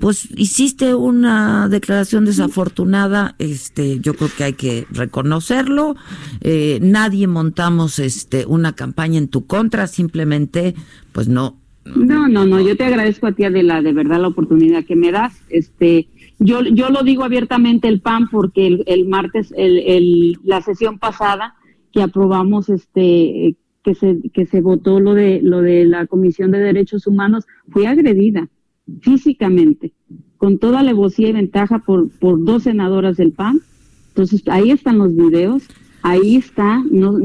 pues 0.00 0.28
hiciste 0.36 0.94
una 0.94 1.68
declaración 1.68 2.24
desafortunada, 2.24 3.34
este, 3.38 4.00
yo 4.00 4.14
creo 4.14 4.30
que 4.36 4.44
hay 4.44 4.52
que 4.54 4.86
reconocerlo. 4.90 5.96
Eh, 6.40 6.78
nadie 6.82 7.26
montamos 7.26 7.98
este 7.98 8.46
una 8.46 8.74
campaña 8.74 9.18
en 9.18 9.28
tu 9.28 9.46
contra, 9.46 9.86
simplemente, 9.86 10.74
pues 11.12 11.28
no 11.28 11.56
no, 11.96 12.28
no, 12.28 12.44
no, 12.44 12.60
yo 12.60 12.76
te 12.76 12.84
agradezco 12.84 13.26
a 13.26 13.32
ti, 13.32 13.44
Adela, 13.44 13.80
de 13.82 13.92
verdad 13.92 14.20
la 14.20 14.28
oportunidad 14.28 14.84
que 14.84 14.96
me 14.96 15.10
das. 15.10 15.42
Este, 15.48 16.08
yo, 16.38 16.62
yo 16.62 16.90
lo 16.90 17.02
digo 17.02 17.24
abiertamente 17.24 17.88
el 17.88 18.00
PAN 18.00 18.28
porque 18.30 18.66
el, 18.66 18.84
el 18.86 19.08
martes, 19.08 19.54
el, 19.56 19.78
el, 19.78 20.38
la 20.44 20.60
sesión 20.60 20.98
pasada 20.98 21.54
que 21.92 22.02
aprobamos, 22.02 22.68
este, 22.68 23.56
que 23.82 23.94
se, 23.94 24.18
que 24.34 24.46
se 24.46 24.60
votó 24.60 25.00
lo 25.00 25.14
de, 25.14 25.40
lo 25.42 25.62
de 25.62 25.86
la 25.86 26.06
Comisión 26.06 26.50
de 26.50 26.58
Derechos 26.58 27.06
Humanos, 27.06 27.46
fui 27.70 27.86
agredida 27.86 28.48
físicamente, 29.00 29.92
con 30.36 30.58
toda 30.58 30.80
alevosía 30.80 31.28
y 31.28 31.32
ventaja 31.32 31.80
por, 31.80 32.10
por 32.18 32.44
dos 32.44 32.64
senadoras 32.64 33.16
del 33.16 33.32
PAN. 33.32 33.60
Entonces, 34.08 34.42
ahí 34.48 34.70
están 34.70 34.98
los 34.98 35.14
videos, 35.14 35.62
ahí 36.02 36.36
está, 36.36 36.82
no, 36.90 37.18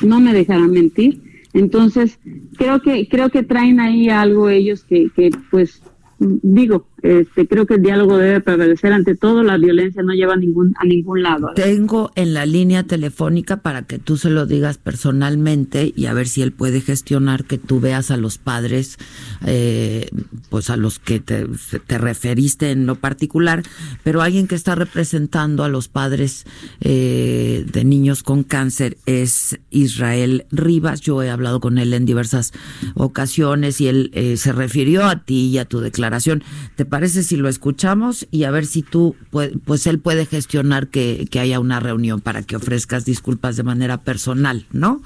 no 0.00 0.20
me 0.20 0.32
dejarán 0.32 0.70
mentir 0.70 1.26
entonces, 1.56 2.18
creo 2.58 2.82
que, 2.82 3.08
creo 3.08 3.30
que 3.30 3.42
traen 3.42 3.80
ahí 3.80 4.10
algo 4.10 4.50
ellos 4.50 4.84
que, 4.84 5.08
que 5.16 5.30
pues, 5.50 5.82
digo, 6.18 6.86
este, 7.02 7.46
creo 7.46 7.66
que 7.66 7.74
el 7.74 7.82
diálogo 7.82 8.16
debe 8.16 8.40
prevalecer 8.40 8.92
ante 8.92 9.14
todo, 9.14 9.42
la 9.42 9.58
violencia 9.58 10.02
no 10.02 10.12
lleva 10.12 10.34
a 10.34 10.36
ningún, 10.36 10.74
a 10.78 10.84
ningún 10.84 11.22
lado. 11.22 11.52
Tengo 11.54 12.10
en 12.14 12.32
la 12.32 12.46
línea 12.46 12.84
telefónica 12.84 13.58
para 13.58 13.82
que 13.82 13.98
tú 13.98 14.16
se 14.16 14.30
lo 14.30 14.46
digas 14.46 14.78
personalmente 14.78 15.92
y 15.94 16.06
a 16.06 16.14
ver 16.14 16.26
si 16.26 16.42
él 16.42 16.52
puede 16.52 16.80
gestionar 16.80 17.44
que 17.44 17.58
tú 17.58 17.80
veas 17.80 18.10
a 18.10 18.16
los 18.16 18.38
padres, 18.38 18.98
eh, 19.44 20.08
pues 20.48 20.70
a 20.70 20.76
los 20.76 20.98
que 20.98 21.20
te, 21.20 21.46
te, 21.86 21.98
referiste 21.98 22.70
en 22.70 22.86
lo 22.86 22.94
particular, 22.96 23.62
pero 24.02 24.22
alguien 24.22 24.46
que 24.46 24.54
está 24.54 24.74
representando 24.74 25.64
a 25.64 25.68
los 25.68 25.88
padres 25.88 26.46
eh, 26.80 27.64
de 27.70 27.84
niños 27.84 28.22
con 28.22 28.42
cáncer 28.42 28.96
es 29.06 29.58
Israel 29.70 30.46
Rivas. 30.50 31.00
Yo 31.02 31.22
he 31.22 31.30
hablado 31.30 31.60
con 31.60 31.78
él 31.78 31.92
en 31.92 32.06
diversas 32.06 32.52
ocasiones 32.94 33.80
y 33.80 33.88
él 33.88 34.10
eh, 34.14 34.36
se 34.36 34.52
refirió 34.52 35.04
a 35.04 35.24
ti 35.24 35.48
y 35.48 35.58
a 35.58 35.66
tu 35.66 35.80
declaración. 35.80 36.42
¿Te 36.74 36.85
parece 36.86 37.22
si 37.22 37.36
lo 37.36 37.48
escuchamos 37.48 38.26
y 38.30 38.44
a 38.44 38.50
ver 38.50 38.66
si 38.66 38.82
tú, 38.82 39.14
pues, 39.30 39.52
pues 39.64 39.86
él 39.86 39.98
puede 39.98 40.26
gestionar 40.26 40.88
que, 40.88 41.28
haya 41.38 41.60
una 41.60 41.80
reunión 41.80 42.20
para 42.20 42.42
que 42.42 42.56
ofrezcas 42.56 43.04
disculpas 43.04 43.56
de 43.56 43.62
manera 43.62 43.98
personal, 43.98 44.66
¿no? 44.72 45.02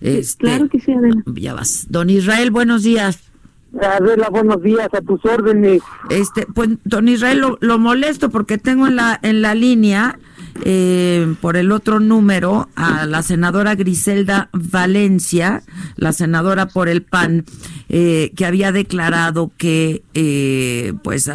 Este, 0.00 0.46
claro 0.46 0.68
que 0.68 0.80
sí, 0.80 0.92
Adela. 0.92 1.22
Ya 1.34 1.54
vas. 1.54 1.86
Don 1.88 2.10
Israel, 2.10 2.50
buenos 2.50 2.82
días. 2.82 3.20
Adela, 3.80 4.28
buenos 4.28 4.62
días, 4.62 4.88
a 4.92 5.00
tus 5.00 5.24
órdenes. 5.24 5.80
Este, 6.10 6.46
pues, 6.46 6.70
don 6.84 7.08
Israel, 7.08 7.38
lo, 7.38 7.58
lo 7.60 7.78
molesto 7.78 8.28
porque 8.28 8.58
tengo 8.58 8.86
en 8.86 8.96
la, 8.96 9.18
en 9.22 9.40
la 9.40 9.54
línea 9.54 10.18
eh, 10.64 11.34
por 11.40 11.56
el 11.56 11.72
otro 11.72 12.00
número 12.00 12.68
a 12.74 13.06
la 13.06 13.22
senadora 13.22 13.74
Griselda 13.74 14.48
Valencia, 14.52 15.62
la 15.96 16.12
senadora 16.12 16.68
por 16.68 16.88
el 16.88 17.02
PAN, 17.02 17.44
eh, 17.88 18.32
que 18.36 18.46
había 18.46 18.72
declarado 18.72 19.52
que 19.58 20.02
eh, 20.14 20.94
pues 21.02 21.30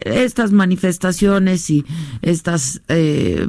estas 0.00 0.52
manifestaciones 0.52 1.68
y 1.68 1.84
estas 2.22 2.80
eh, 2.88 3.48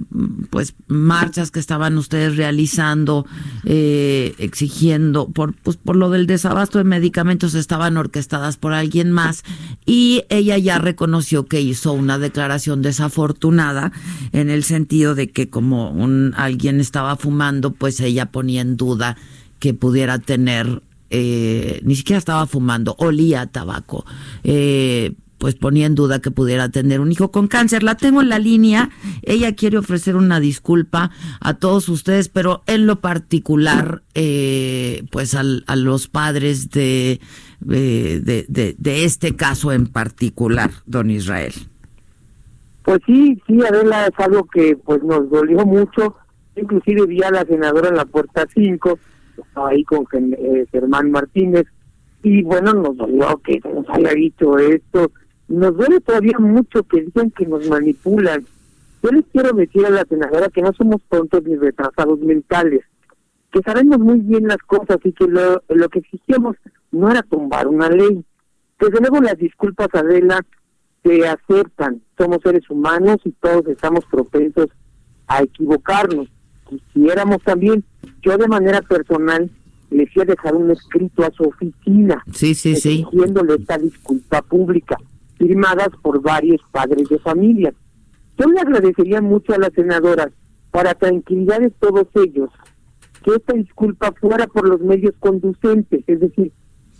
pues 0.49 0.75
marchas 0.87 1.49
que 1.51 1.61
estaban 1.61 1.97
ustedes 1.97 2.35
realizando 2.35 3.25
eh, 3.63 4.35
exigiendo 4.37 5.29
por 5.29 5.53
pues 5.53 5.77
por 5.77 5.95
lo 5.95 6.09
del 6.09 6.27
desabasto 6.27 6.77
de 6.77 6.83
medicamentos 6.83 7.53
estaban 7.53 7.95
orquestadas 7.95 8.57
por 8.57 8.73
alguien 8.73 9.11
más 9.11 9.43
y 9.85 10.23
ella 10.27 10.57
ya 10.57 10.77
reconoció 10.77 11.45
que 11.45 11.61
hizo 11.61 11.93
una 11.93 12.17
declaración 12.17 12.81
desafortunada 12.81 13.93
en 14.33 14.49
el 14.49 14.63
sentido 14.63 15.10
de 15.15 15.29
que 15.29 15.49
como 15.49 15.91
un 15.91 16.33
alguien 16.35 16.79
estaba 16.79 17.15
fumando, 17.15 17.71
pues 17.71 17.99
ella 17.99 18.31
ponía 18.31 18.61
en 18.61 18.77
duda 18.77 19.17
que 19.59 19.73
pudiera 19.73 20.19
tener, 20.19 20.81
eh, 21.09 21.81
ni 21.83 21.95
siquiera 21.95 22.17
estaba 22.17 22.47
fumando, 22.47 22.95
olía 22.99 23.41
a 23.41 23.47
tabaco. 23.47 24.05
Eh, 24.43 25.13
pues 25.41 25.55
ponía 25.55 25.87
en 25.87 25.95
duda 25.95 26.19
que 26.19 26.29
pudiera 26.29 26.69
tener 26.69 26.99
un 26.99 27.11
hijo 27.11 27.31
con 27.31 27.47
cáncer. 27.47 27.81
La 27.81 27.95
tengo 27.95 28.21
en 28.21 28.29
la 28.29 28.37
línea. 28.37 28.91
Ella 29.23 29.55
quiere 29.55 29.79
ofrecer 29.79 30.15
una 30.15 30.39
disculpa 30.39 31.09
a 31.39 31.55
todos 31.55 31.89
ustedes, 31.89 32.29
pero 32.29 32.61
en 32.67 32.85
lo 32.85 33.01
particular, 33.01 34.03
eh, 34.13 35.03
pues 35.09 35.33
a 35.33 35.43
los 35.75 36.07
padres 36.07 36.69
de, 36.69 37.19
de, 37.59 38.45
de, 38.47 39.03
este 39.03 39.35
caso 39.35 39.71
en 39.71 39.87
particular, 39.87 40.71
don 40.85 41.09
Israel. 41.09 41.53
Pues 42.83 42.99
sí, 43.05 43.41
sí, 43.47 43.59
Adela, 43.63 44.07
es 44.07 44.19
algo 44.25 44.43
que 44.45 44.75
pues 44.75 45.03
nos 45.03 45.29
dolió 45.29 45.65
mucho. 45.65 46.15
Inclusive 46.55 47.05
vi 47.05 47.21
a 47.23 47.31
la 47.31 47.45
senadora 47.45 47.89
en 47.89 47.95
la 47.95 48.05
puerta 48.05 48.45
5, 48.53 48.99
estaba 49.37 49.69
ahí 49.69 49.83
con 49.83 50.05
eh, 50.13 50.65
Germán 50.71 51.11
Martínez, 51.11 51.65
y 52.23 52.43
bueno, 52.43 52.73
nos 52.73 52.97
dolió 52.97 53.37
que 53.37 53.59
nos 53.59 53.87
haya 53.89 54.13
dicho 54.13 54.57
esto. 54.57 55.11
Nos 55.47 55.75
duele 55.75 55.99
todavía 56.01 56.37
mucho 56.39 56.83
que 56.83 57.01
dicen 57.01 57.31
que 57.31 57.45
nos 57.45 57.67
manipulan. 57.67 58.45
Yo 59.03 59.09
les 59.09 59.25
quiero 59.31 59.53
decir 59.53 59.85
a 59.85 59.89
la 59.89 60.05
senadora 60.05 60.49
que 60.49 60.61
no 60.61 60.71
somos 60.73 61.01
tontos 61.09 61.43
ni 61.43 61.55
retrasados 61.55 62.19
mentales, 62.19 62.81
que 63.51 63.61
sabemos 63.61 63.99
muy 63.99 64.19
bien 64.19 64.47
las 64.47 64.59
cosas 64.59 64.97
y 65.03 65.11
que 65.11 65.27
lo, 65.27 65.63
lo 65.69 65.89
que 65.89 65.99
exigíamos 65.99 66.55
no 66.91 67.09
era 67.09 67.23
tumbar 67.23 67.67
una 67.67 67.89
ley. 67.89 68.23
Desde 68.79 68.99
luego 68.99 69.19
las 69.21 69.37
disculpas, 69.37 69.89
Adela, 69.93 70.41
se 71.03 71.27
aceptan. 71.27 72.01
Somos 72.17 72.39
seres 72.43 72.69
humanos 72.69 73.17
y 73.25 73.31
todos 73.31 73.67
estamos 73.67 74.05
propensos 74.05 74.67
a 75.27 75.43
equivocarnos. 75.43 76.27
Quisiéramos 76.67 77.41
también, 77.43 77.83
yo 78.21 78.37
de 78.37 78.47
manera 78.47 78.81
personal, 78.81 79.49
le 79.89 80.09
a 80.21 80.25
dejar 80.25 80.55
un 80.55 80.71
escrito 80.71 81.23
a 81.23 81.31
su 81.31 81.43
oficina, 81.43 82.23
sí, 82.31 82.55
sí, 82.55 82.71
exigiéndole 82.71 83.55
esta 83.55 83.77
disculpa 83.77 84.41
pública, 84.41 84.97
firmadas 85.37 85.89
por 86.01 86.21
varios 86.21 86.61
padres 86.71 87.09
de 87.09 87.19
familia. 87.19 87.73
Yo 88.37 88.47
le 88.47 88.61
agradecería 88.61 89.21
mucho 89.21 89.53
a 89.53 89.57
la 89.57 89.69
senadora, 89.69 90.31
para 90.71 90.93
tranquilidad 90.93 91.59
de 91.59 91.71
todos 91.71 92.07
ellos, 92.15 92.49
que 93.23 93.35
esta 93.35 93.53
disculpa 93.53 94.13
fuera 94.13 94.47
por 94.47 94.67
los 94.67 94.79
medios 94.79 95.13
conducentes, 95.19 96.03
es 96.07 96.19
decir, 96.21 96.53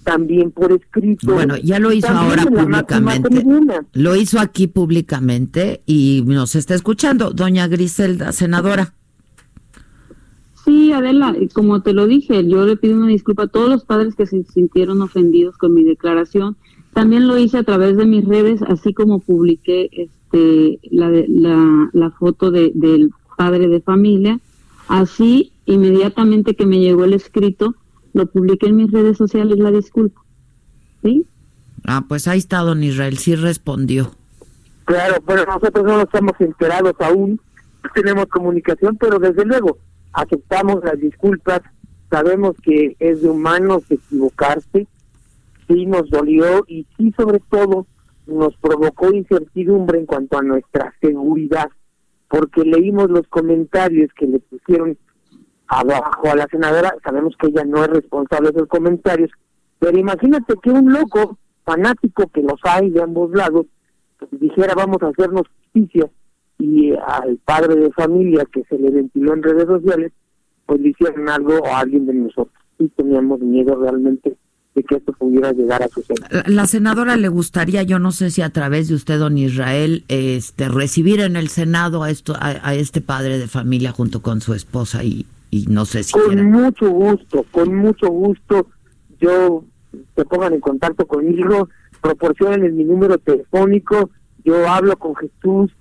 también 0.04 0.52
por 0.52 0.72
escrito. 0.72 1.34
Bueno, 1.34 1.58
ya 1.58 1.80
lo 1.80 1.92
hizo 1.92 2.10
ahora 2.10 2.44
públicamente. 2.46 3.46
Lo 3.94 4.16
hizo 4.16 4.40
aquí 4.40 4.68
públicamente 4.68 5.82
y 5.86 6.24
nos 6.26 6.56
está 6.56 6.76
escuchando, 6.76 7.32
doña 7.32 7.68
Griselda, 7.68 8.32
senadora. 8.32 8.94
Sí, 10.66 10.92
Adela, 10.92 11.36
como 11.54 11.82
te 11.82 11.94
lo 11.94 12.06
dije, 12.06 12.48
yo 12.48 12.66
le 12.66 12.78
pido 12.78 12.96
una 12.96 13.08
disculpa 13.08 13.44
a 13.44 13.48
todos 13.48 13.70
los 13.70 13.84
padres 13.84 14.16
que 14.16 14.28
se 14.28 14.44
sintieron 14.44 15.02
ofendidos 15.02 15.58
con 15.58 15.74
mi 15.74 15.84
declaración. 15.84 16.56
También 16.94 17.28
lo 17.28 17.38
hice 17.38 17.58
a 17.58 17.64
través 17.64 17.98
de 17.98 18.06
mis 18.06 18.26
redes, 18.26 18.62
así 18.62 18.94
como 18.94 19.20
publiqué 19.20 19.90
este 19.92 20.80
la, 20.92 21.10
la, 21.10 21.90
la 21.94 22.12
foto 22.12 22.52
de, 22.52 22.72
del 22.76 23.12
padre 23.38 23.68
de 23.70 23.82
familia. 23.82 24.40
Así, 24.88 25.52
inmediatamente 25.66 26.56
que 26.56 26.66
me 26.66 26.80
llegó 26.80 27.06
el 27.06 27.14
escrito, 27.14 27.76
lo 28.14 28.26
publiqué 28.26 28.68
en 28.68 28.78
mis 28.78 28.92
redes 28.92 29.18
sociales 29.18 29.58
la 29.60 29.72
disculpa. 29.72 30.22
¿Sí? 31.04 31.26
Ah, 31.86 32.06
pues 32.08 32.28
ahí 32.28 32.40
está 32.40 32.60
don 32.60 32.84
Israel, 32.84 33.18
sí 33.18 33.36
respondió. 33.36 34.12
Claro, 34.86 35.16
pero 35.26 35.46
nosotros 35.46 35.86
no 35.86 35.94
nos 35.94 36.04
estamos 36.04 36.34
enterados 36.40 36.94
aún, 37.00 37.40
tenemos 37.94 38.26
comunicación, 38.28 38.98
pero 38.98 39.20
desde 39.20 39.46
luego 39.46 39.78
aceptamos 40.14 40.84
las 40.84 41.00
disculpas, 41.00 41.62
sabemos 42.10 42.56
que 42.62 42.96
es 43.00 43.22
de 43.22 43.30
humanos 43.30 43.84
equivocarse, 43.90 44.88
sí 45.68 45.86
nos 45.86 46.10
dolió 46.10 46.66
y 46.68 46.86
sí 46.98 47.14
sobre 47.18 47.40
todo 47.50 47.88
nos 48.28 48.56
provocó 48.58 49.12
incertidumbre 49.14 50.00
en 50.00 50.06
cuanto 50.06 50.38
a 50.38 50.44
nuestra 50.44 50.94
seguridad, 51.02 51.70
porque 52.30 52.64
leímos 52.64 53.10
los 53.10 53.28
comentarios 53.28 54.12
que 54.14 54.28
le 54.28 54.40
pusieron 54.40 54.98
abajo 55.72 56.30
a 56.30 56.36
la 56.36 56.48
senadora, 56.52 56.94
sabemos 57.04 57.34
que 57.40 57.48
ella 57.48 57.64
no 57.64 57.84
es 57.84 57.90
responsable 57.90 58.50
de 58.52 58.58
esos 58.58 58.68
comentarios, 58.68 59.32
pero 59.80 59.98
imagínate 59.98 60.54
que 60.62 60.70
un 60.70 60.92
loco 60.92 61.38
fanático 61.64 62.28
que 62.28 62.42
los 62.42 62.60
hay 62.64 62.90
de 62.90 63.02
ambos 63.02 63.32
lados, 63.32 63.66
pues, 64.20 64.30
dijera 64.32 64.76
vamos 64.76 64.98
a 65.02 65.08
hacernos 65.08 65.44
justicia 65.48 66.10
y 66.60 66.92
al 66.94 67.38
padre 67.46 67.76
de 67.76 67.92
familia 67.92 68.44
que 68.52 68.64
se 68.66 68.78
le 68.78 68.92
ventiló 68.92 69.34
en 69.34 69.44
redes 69.44 69.66
sociales, 69.66 70.12
pues 70.66 70.82
le 70.82 70.90
hicieron 70.90 71.28
algo 71.30 71.66
a 71.66 71.80
alguien 71.80 72.06
de 72.06 72.14
nosotros. 72.14 72.54
Y 72.78 72.90
teníamos 72.90 73.40
miedo 73.40 73.76
realmente 73.76 74.36
de 74.76 74.84
que 74.84 74.96
esto 74.96 75.14
pudiera 75.14 75.52
llegar 75.54 75.82
a 75.82 75.88
suceder. 75.88 76.20
La 76.48 76.68
senadora 76.68 77.16
le 77.16 77.30
gustaría, 77.30 77.84
yo 77.84 77.98
no 77.98 78.12
sé 78.12 78.30
si 78.30 78.42
a 78.42 78.52
través 78.52 78.90
de 78.90 78.96
usted, 78.96 79.20
don 79.20 79.38
Israel, 79.38 80.04
este, 80.08 80.70
recibir 80.70 81.22
en 81.22 81.36
el 81.36 81.48
Senado 81.48 82.04
a, 82.04 82.10
esto, 82.10 82.36
a, 82.40 82.74
este 82.76 83.02
padre 83.02 83.40
de 83.40 83.48
familia 83.48 83.92
junto 83.92 84.22
con 84.22 84.42
su 84.42 84.54
esposa 84.54 85.04
y, 85.04 85.26
y 85.52 85.66
no 85.68 85.86
sé 85.86 86.04
si... 86.04 86.14
Con 86.14 86.50
mucho 86.50 86.90
gusto, 86.90 87.46
con 87.52 87.76
mucho 87.76 88.08
gusto. 88.08 88.68
Yo 89.20 89.66
se 90.16 90.26
pongan 90.26 90.54
en 90.54 90.62
contacto 90.62 91.06
conmigo, 91.06 91.70
proporcionen 92.02 92.76
mi 92.76 92.86
número 92.86 93.18
telefónico, 93.18 94.10
yo 94.44 94.68
hablo 94.68 94.98
con 94.98 95.14
Jesús, 95.16 95.72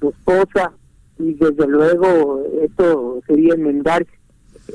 su 0.00 0.10
esposa, 0.10 0.72
y 1.18 1.34
desde 1.34 1.66
luego 1.66 2.44
esto 2.62 3.20
sería 3.26 3.54
enmendar 3.54 4.06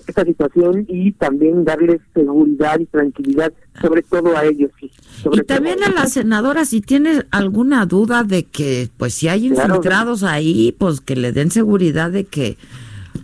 esta 0.07 0.23
situación 0.23 0.85
y 0.87 1.11
también 1.13 1.63
darles 1.63 2.01
seguridad 2.13 2.79
y 2.79 2.85
tranquilidad, 2.85 3.53
sobre 3.81 4.01
todo 4.01 4.35
a 4.37 4.45
ellos. 4.45 4.71
y 4.79 5.41
también 5.43 5.83
a, 5.83 5.91
la 5.91 6.07
senadora, 6.07 6.65
si 6.65 6.81
tiene 6.81 7.23
alguna 7.31 7.85
duda 7.85 8.23
de 8.23 8.43
que, 8.43 8.89
pues 8.97 9.13
si 9.13 9.27
hay 9.27 9.47
infiltrados 9.47 10.23
ahí, 10.23 10.75
pues 10.77 11.01
que 11.01 11.15
le 11.15 11.31
den 11.31 11.51
seguridad 11.51 12.11
de 12.11 12.25
que 12.25 12.57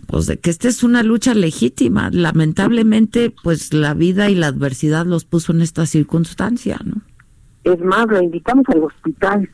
pues 0.06 0.26
de 0.26 0.38
que 0.38 0.50
esta 0.50 0.68
es 0.68 0.82
una 0.82 1.02
lucha 1.02 1.34
legítima. 1.34 2.10
Lamentablemente, 2.12 3.34
pues 3.42 3.72
la 3.72 3.94
vida 3.94 4.30
y 4.30 4.34
la 4.34 4.48
adversidad 4.48 5.06
los 5.06 5.24
puso 5.24 5.52
en 5.52 5.62
esta 5.62 5.86
circunstancia, 5.86 6.78
¿no? 6.84 7.02
Es 7.64 7.80
más, 7.80 8.06
la 8.10 8.22
invitamos 8.22 8.64
al 8.68 8.84
hospital. 8.84 9.48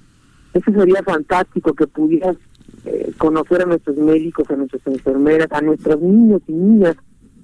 Eso 0.54 0.72
sería 0.72 1.02
fantástico 1.02 1.74
que 1.74 1.86
pudieras 1.86 2.36
eh, 2.84 3.12
conocer 3.18 3.62
a 3.62 3.66
nuestros 3.66 3.96
médicos, 3.96 4.48
a 4.50 4.56
nuestras 4.56 4.86
enfermeras, 4.86 5.48
a 5.50 5.60
nuestros 5.60 6.00
niños 6.00 6.40
y 6.46 6.52
niñas. 6.52 6.96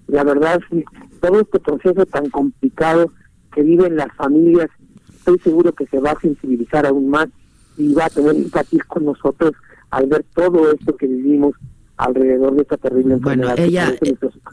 La 0.06 0.24
verdad, 0.24 0.60
sí, 0.70 0.84
todo 1.20 1.40
este 1.40 1.60
proceso 1.60 2.06
tan 2.06 2.30
complicado 2.30 3.12
que 3.54 3.62
viven 3.62 3.96
las 3.96 4.12
familias, 4.16 4.68
estoy 5.16 5.38
seguro 5.38 5.72
que 5.72 5.86
se 5.86 6.00
va 6.00 6.12
a 6.12 6.20
sensibilizar 6.20 6.86
aún 6.86 7.08
más 7.08 7.28
y 7.76 7.92
va 7.94 8.06
a 8.06 8.10
tener 8.10 8.34
empatía 8.34 8.84
con 8.88 9.04
nosotros 9.04 9.52
al 9.90 10.06
ver 10.06 10.24
todo 10.34 10.72
esto 10.72 10.96
que 10.96 11.06
vivimos 11.06 11.54
alrededor 11.96 12.56
de 12.56 12.62
esta 12.62 12.76
terrible 12.76 13.16
Bueno, 13.16 13.48
ella 13.56 13.94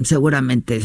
seguramente 0.03 0.79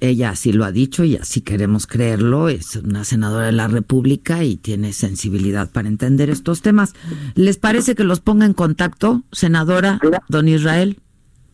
ella 0.00 0.30
así 0.30 0.52
lo 0.52 0.64
ha 0.64 0.72
dicho 0.72 1.04
y 1.04 1.16
así 1.16 1.40
queremos 1.40 1.86
creerlo, 1.86 2.48
es 2.48 2.76
una 2.76 3.04
senadora 3.04 3.46
de 3.46 3.52
la 3.52 3.68
República 3.68 4.42
y 4.44 4.56
tiene 4.56 4.92
sensibilidad 4.92 5.70
para 5.70 5.88
entender 5.88 6.30
estos 6.30 6.62
temas. 6.62 6.94
¿Les 7.34 7.56
parece 7.58 7.94
que 7.94 8.04
los 8.04 8.20
ponga 8.20 8.46
en 8.46 8.54
contacto, 8.54 9.22
senadora 9.32 10.00
don 10.28 10.48
Israel? 10.48 10.98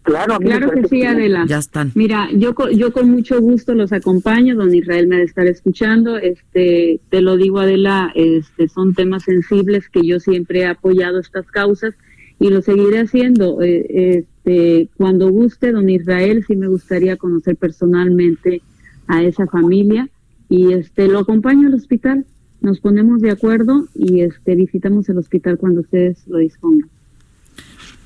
Claro, 0.02 0.38
claro 0.38 0.70
que 0.72 0.88
sí, 0.88 1.04
Adela. 1.04 1.44
Ya 1.46 1.59
están. 1.59 1.92
Mira, 1.94 2.28
yo 2.35 2.54
yo 2.70 2.92
con 2.92 3.09
mucho 3.09 3.40
gusto 3.40 3.72
los 3.74 3.92
acompaño, 3.92 4.57
don 4.57 4.74
Israel 4.74 5.07
me 5.07 5.16
ha 5.16 5.18
de 5.18 5.24
estar 5.24 5.46
escuchando. 5.46 6.16
Este, 6.16 7.00
te 7.09 7.20
lo 7.20 7.37
digo, 7.37 7.61
Adela, 7.61 8.11
este, 8.16 8.68
son 8.68 8.94
temas 8.94 9.22
sensibles 9.22 9.88
que 9.88 10.04
yo 10.04 10.18
siempre 10.18 10.61
he 10.61 10.66
apoyado 10.66 11.20
estas 11.20 11.46
causas 11.46 11.94
y 12.42 12.50
lo 12.50 12.61
seguiré 12.61 12.98
haciendo. 12.98 13.62
Eh, 13.62 14.24
este, 14.44 14.88
cuando 14.96 15.31
guste, 15.31 15.70
don 15.70 15.88
Israel, 15.88 16.44
sí 16.44 16.57
me 16.57 16.66
gustaría 16.66 17.16
conocer 17.16 17.57
personalmente 17.57 18.62
a 19.07 19.22
esa 19.22 19.46
familia 19.46 20.09
y 20.48 20.72
este 20.72 21.07
lo 21.07 21.20
acompaño 21.20 21.68
al 21.68 21.74
hospital. 21.74 22.26
Nos 22.61 22.81
ponemos 22.81 23.20
de 23.20 23.31
acuerdo 23.31 23.87
y 23.94 24.22
este 24.22 24.57
visitamos 24.57 25.09
el 25.09 25.18
hospital 25.18 25.57
cuando 25.57 25.83
ustedes 25.83 26.26
lo 26.26 26.38
dispongan. 26.38 26.90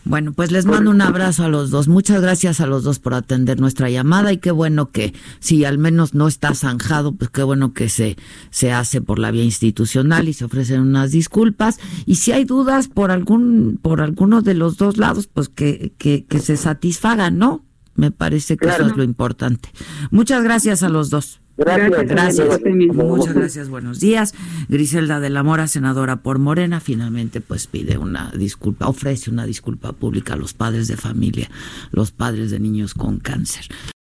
Bueno, 0.06 0.32
pues 0.32 0.52
les 0.52 0.66
mando 0.66 0.92
un 0.92 1.00
abrazo 1.00 1.42
a 1.42 1.48
los 1.48 1.70
dos. 1.70 1.88
Muchas 1.88 2.22
gracias 2.22 2.60
a 2.60 2.66
los 2.66 2.84
dos 2.84 3.00
por 3.00 3.12
atender 3.12 3.58
nuestra 3.60 3.90
llamada 3.90 4.32
y 4.32 4.38
qué 4.38 4.52
bueno 4.52 4.86
que 4.86 5.12
si 5.40 5.64
al 5.64 5.78
menos 5.78 6.14
no 6.14 6.28
está 6.28 6.54
zanjado, 6.54 7.10
pues 7.10 7.28
qué 7.30 7.42
bueno 7.42 7.72
que 7.72 7.88
se 7.88 8.16
se 8.50 8.70
hace 8.70 9.00
por 9.00 9.18
la 9.18 9.32
vía 9.32 9.42
institucional 9.42 10.28
y 10.28 10.32
se 10.32 10.44
ofrecen 10.44 10.80
unas 10.80 11.10
disculpas 11.10 11.80
y 12.06 12.14
si 12.14 12.30
hay 12.30 12.44
dudas 12.44 12.86
por 12.86 13.10
algún 13.10 13.80
por 13.82 14.00
alguno 14.00 14.42
de 14.42 14.54
los 14.54 14.76
dos 14.76 14.96
lados, 14.96 15.26
pues 15.26 15.48
que 15.48 15.92
que, 15.98 16.24
que 16.24 16.38
se 16.38 16.56
satisfagan, 16.56 17.36
¿no? 17.36 17.64
Me 17.96 18.12
parece 18.12 18.56
que 18.56 18.68
eso 18.68 18.86
es 18.86 18.96
lo 18.96 19.02
importante. 19.02 19.70
Muchas 20.12 20.44
gracias 20.44 20.84
a 20.84 20.88
los 20.88 21.10
dos. 21.10 21.40
Gracias. 21.56 22.06
Gracias. 22.06 22.60
Muchas 22.94 23.34
gracias. 23.34 23.68
Buenos 23.68 24.00
días. 24.00 24.34
Griselda 24.68 25.20
de 25.20 25.30
la 25.30 25.42
Mora, 25.42 25.66
senadora 25.68 26.16
por 26.16 26.38
Morena, 26.38 26.80
finalmente 26.80 27.40
pues 27.40 27.66
pide 27.66 27.98
una 27.98 28.30
disculpa, 28.36 28.88
ofrece 28.88 29.30
una 29.30 29.46
disculpa 29.46 29.92
pública 29.92 30.34
a 30.34 30.36
los 30.36 30.52
padres 30.52 30.88
de 30.88 30.96
familia, 30.96 31.50
los 31.92 32.10
padres 32.10 32.50
de 32.50 32.60
niños 32.60 32.94
con 32.94 33.18
cáncer. 33.18 33.66